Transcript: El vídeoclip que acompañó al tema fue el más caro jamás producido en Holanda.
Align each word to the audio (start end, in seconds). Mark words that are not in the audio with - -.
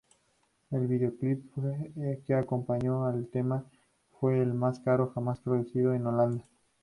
El 0.71 0.87
vídeoclip 0.87 1.45
que 2.25 2.33
acompañó 2.33 3.05
al 3.05 3.27
tema 3.27 3.65
fue 4.19 4.41
el 4.41 4.55
más 4.55 4.79
caro 4.79 5.11
jamás 5.13 5.39
producido 5.41 5.93
en 5.93 6.07
Holanda. 6.07 6.43